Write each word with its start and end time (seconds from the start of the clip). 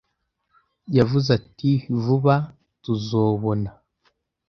Yavuze 0.97 1.29
ati 1.39 1.71
Vuba 2.01 2.35
tuzobona 2.83 3.69